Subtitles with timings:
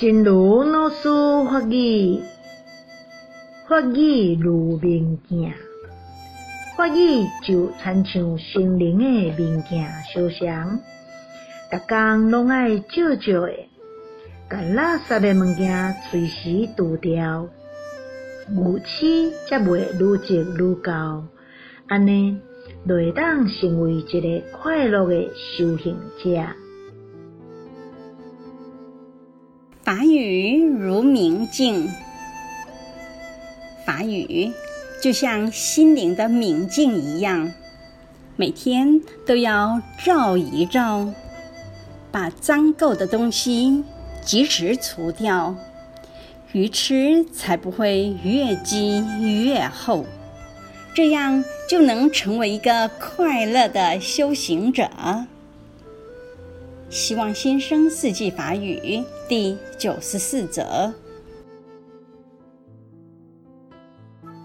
[0.00, 1.08] 真如老师
[1.50, 2.20] 法语，
[3.68, 5.52] 法语如明镜，
[6.76, 9.04] 法语就亲像心灵的
[9.36, 9.84] 明镜
[10.14, 10.78] 相像，
[11.72, 13.52] 逐工拢爱照照的，
[14.48, 17.48] 甲垃圾的物件随时除掉，
[18.50, 19.06] 牛鼠
[19.48, 21.24] 才袂愈积愈高，
[21.88, 22.38] 安尼
[22.86, 26.67] 就会当成为一个快乐的修行者。
[29.88, 31.90] 法语如明镜，
[33.86, 34.52] 法语
[35.02, 37.50] 就像心灵的明镜一样，
[38.36, 41.10] 每天都要照一照，
[42.12, 43.82] 把脏垢的东西
[44.22, 45.56] 及时除掉，
[46.52, 50.04] 鱼吃才不会越积越厚，
[50.94, 54.90] 这样就能成为一个快乐的修行者。
[56.90, 58.76] 希望新生四季法语
[59.28, 60.92] 第九十四则。